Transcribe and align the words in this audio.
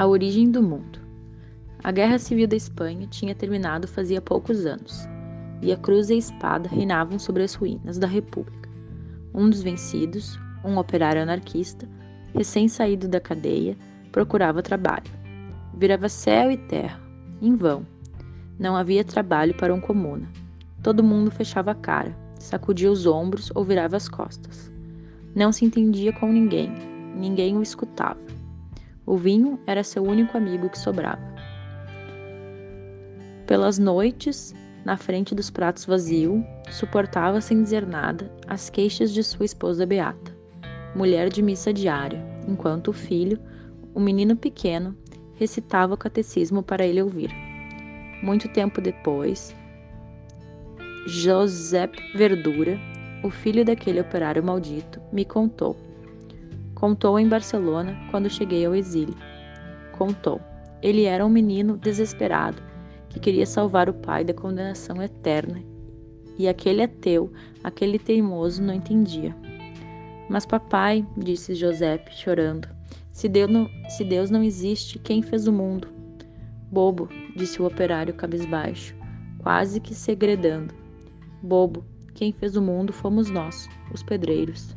A 0.00 0.06
origem 0.06 0.50
do 0.50 0.62
mundo. 0.62 0.98
A 1.84 1.92
Guerra 1.92 2.18
Civil 2.18 2.48
da 2.48 2.56
Espanha 2.56 3.06
tinha 3.06 3.34
terminado 3.34 3.86
fazia 3.86 4.18
poucos 4.18 4.64
anos, 4.64 5.06
e 5.60 5.70
a 5.70 5.76
cruz 5.76 6.08
e 6.08 6.14
a 6.14 6.16
espada 6.16 6.70
reinavam 6.70 7.18
sobre 7.18 7.42
as 7.42 7.52
ruínas 7.52 7.98
da 7.98 8.06
República. 8.06 8.70
Um 9.34 9.50
dos 9.50 9.60
vencidos, 9.60 10.40
um 10.64 10.78
operário 10.78 11.20
anarquista, 11.20 11.86
recém-saído 12.34 13.08
da 13.08 13.20
cadeia, 13.20 13.76
procurava 14.10 14.62
trabalho. 14.62 15.04
Virava 15.76 16.08
céu 16.08 16.50
e 16.50 16.56
terra, 16.56 16.98
em 17.42 17.54
vão. 17.54 17.86
Não 18.58 18.74
havia 18.74 19.04
trabalho 19.04 19.54
para 19.54 19.74
um 19.74 19.82
comuna. 19.82 20.30
Todo 20.82 21.04
mundo 21.04 21.30
fechava 21.30 21.72
a 21.72 21.74
cara, 21.74 22.16
sacudia 22.38 22.90
os 22.90 23.04
ombros 23.04 23.52
ou 23.54 23.64
virava 23.64 23.98
as 23.98 24.08
costas. 24.08 24.72
Não 25.34 25.52
se 25.52 25.66
entendia 25.66 26.10
com 26.10 26.32
ninguém, 26.32 26.72
ninguém 27.14 27.54
o 27.58 27.62
escutava. 27.62 28.39
O 29.10 29.16
vinho 29.16 29.58
era 29.66 29.82
seu 29.82 30.04
único 30.04 30.36
amigo 30.36 30.70
que 30.70 30.78
sobrava. 30.78 31.34
Pelas 33.44 33.76
noites, 33.76 34.54
na 34.84 34.96
frente 34.96 35.34
dos 35.34 35.50
pratos 35.50 35.84
vazios, 35.84 36.40
suportava 36.70 37.40
sem 37.40 37.60
dizer 37.60 37.84
nada 37.84 38.30
as 38.46 38.70
queixas 38.70 39.10
de 39.10 39.24
sua 39.24 39.44
esposa 39.44 39.84
Beata, 39.84 40.32
mulher 40.94 41.28
de 41.28 41.42
missa 41.42 41.72
diária, 41.72 42.24
enquanto 42.46 42.86
o 42.86 42.92
filho, 42.92 43.36
um 43.96 44.00
menino 44.00 44.36
pequeno, 44.36 44.96
recitava 45.34 45.94
o 45.94 45.98
catecismo 45.98 46.62
para 46.62 46.86
ele 46.86 47.02
ouvir. 47.02 47.32
Muito 48.22 48.48
tempo 48.50 48.80
depois, 48.80 49.52
José 51.08 51.90
Verdura, 52.14 52.78
o 53.24 53.30
filho 53.30 53.64
daquele 53.64 54.00
operário 54.00 54.40
maldito, 54.40 55.00
me 55.12 55.24
contou. 55.24 55.89
Contou 56.80 57.18
em 57.18 57.28
Barcelona 57.28 57.94
quando 58.10 58.30
cheguei 58.30 58.64
ao 58.64 58.74
exílio. 58.74 59.14
Contou. 59.92 60.40
Ele 60.80 61.04
era 61.04 61.26
um 61.26 61.28
menino 61.28 61.76
desesperado 61.76 62.62
que 63.10 63.20
queria 63.20 63.44
salvar 63.44 63.90
o 63.90 63.92
pai 63.92 64.24
da 64.24 64.32
condenação 64.32 65.02
eterna. 65.02 65.62
E 66.38 66.48
aquele 66.48 66.82
ateu, 66.82 67.30
aquele 67.62 67.98
teimoso, 67.98 68.62
não 68.62 68.72
entendia. 68.72 69.36
Mas 70.30 70.46
papai, 70.46 71.06
disse 71.18 71.54
José, 71.54 72.02
chorando, 72.12 72.66
se 73.12 73.28
Deus, 73.28 73.50
não, 73.50 73.68
se 73.90 74.02
Deus 74.02 74.30
não 74.30 74.42
existe, 74.42 74.98
quem 74.98 75.20
fez 75.20 75.46
o 75.46 75.52
mundo? 75.52 75.86
Bobo, 76.72 77.10
disse 77.36 77.60
o 77.60 77.66
operário 77.66 78.14
cabisbaixo, 78.14 78.94
quase 79.38 79.80
que 79.80 79.94
segredando. 79.94 80.72
Bobo, 81.42 81.84
quem 82.14 82.32
fez 82.32 82.56
o 82.56 82.62
mundo 82.62 82.90
fomos 82.90 83.28
nós, 83.28 83.68
os 83.92 84.02
pedreiros. 84.02 84.74